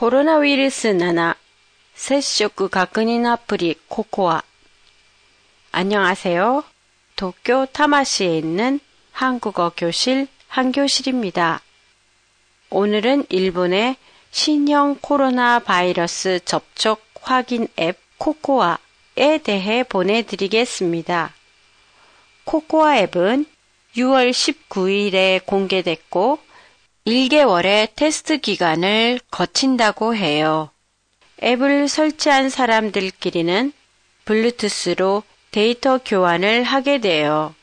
[0.00, 1.36] コロナウイルス7
[1.94, 4.42] 接触確認アプリ코코아
[5.72, 6.64] 안녕하세요.
[7.16, 8.80] 도쿄 타마시에 있는
[9.12, 11.60] 한국어 교실 한교실입니다.
[12.70, 13.96] 오늘은 일본의
[14.30, 21.34] 신형 코로나 바이러스 접촉 확인 앱 코코아에 대해 보내드리겠습니다.
[22.44, 23.44] 코코아 앱은
[23.96, 26.38] 6월 19일에 공개됐고
[27.05, 30.71] 1개월의 테스트 기간을 거친다고 해요.
[31.43, 33.73] 앱을 설치한 사람들끼리는
[34.25, 35.21] 블루투스로
[35.51, 37.53] 데이터 교환을 하게 돼요.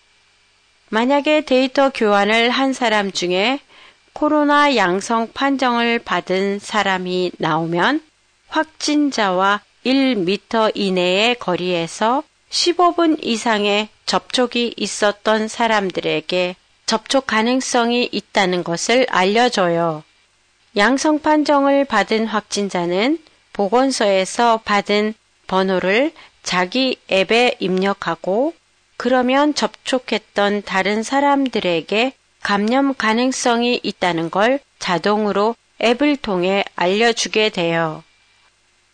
[0.91, 3.59] 만약에 데이터 교환을 한 사람 중에
[4.13, 8.01] 코로나 양성 판정을 받은 사람이 나오면
[8.47, 16.55] 확진자와 1m 이내의 거리에서 15분 이상의 접촉이 있었던 사람들에게
[16.93, 20.05] 접촉 가능성이 있다는 것을 알려줘요.
[20.77, 23.19] 양성 판정을 받은 확진자는
[23.55, 25.15] 보건소에서 받은
[25.47, 26.13] 번호를
[26.43, 28.53] 자기 앱에 입력하고
[28.99, 32.13] 그러면 접촉했던 다른 사람들에게
[32.43, 38.05] 감염 가능성이 있다는 걸 자동으로 앱을 통해 알려주게 돼요.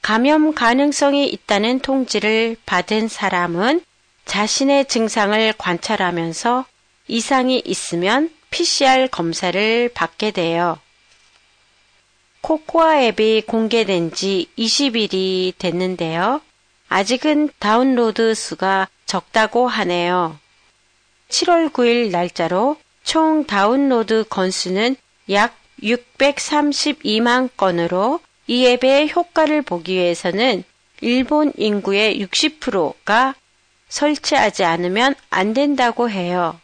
[0.03, 3.81] 감염 가능성이 있다는 통지를 받은 사람은
[4.25, 6.65] 자신의 증상을 관찰하면서
[7.09, 10.78] 이상이 있으면 PCR 검사를 받게 돼요.
[12.41, 16.41] 코코아 앱이 공개된 지 20일이 됐는데요.
[16.89, 20.39] 아직은 다운로드 수가 적다고 하네요.
[21.28, 24.97] 7월 9일 날짜로 총 다운로드 건수는
[25.31, 30.65] 약 632만 건으로 이 앱의 효과를 보기 위해서는
[31.00, 33.34] 일본 인구의 60%가
[33.89, 36.59] 설치하지 않으면 안 된다고 해요.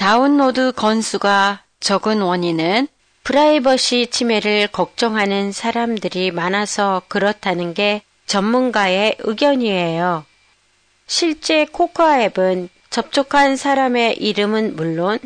[0.00, 2.88] 다운로드 건수가 적은 원인은
[3.22, 10.24] 프라이버시 침해를 걱정하는 사람들이 많아서 그렇다는 게 전문가의 의견이에요.
[11.06, 15.18] 실제 코코아 앱은 접촉한 사람의 이름은 물론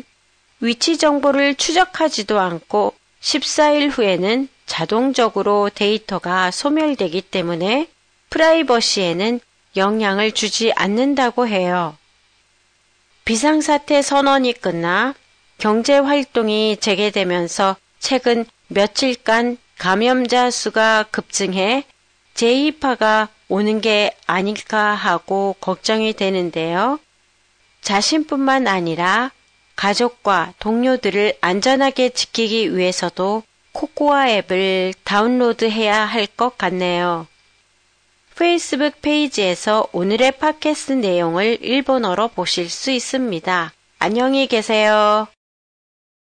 [0.59, 7.87] 위치 정보를 추적하지도 않고 14일 후에는 자동적으로 데이터가 소멸되기 때문에
[8.29, 9.39] 프라이버시에는
[9.77, 11.95] 영향을 주지 않는다고 해요.
[13.25, 15.15] 비상사태 선언이 끝나
[15.57, 21.85] 경제 활동이 재개되면서 최근 며칠간 감염자 수가 급증해
[22.35, 26.99] 제2파가 오는 게 아닐까 하고 걱정이 되는데요.
[27.81, 29.31] 자신뿐만 아니라
[29.75, 33.41] 가족과 동료들을 안전하게 지키기 위해서도
[33.71, 37.25] 코코아 앱을 다운로드해야 할 것 같네요.
[38.37, 43.71] 페이스북 페이지에서 오늘의 팟캐스트 내용을 일본어로 보실 수 있습니다.
[43.99, 45.27] 안녕히 계세요.